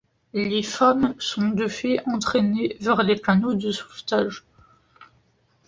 Les 0.33 0.63
femmes 0.63 1.13
sont 1.19 1.49
de 1.49 1.67
fait 1.67 1.99
entraînées 2.07 2.75
vers 2.79 3.03
les 3.03 3.19
canots 3.21 3.53
de 3.53 3.69
sauvetage. 3.71 4.43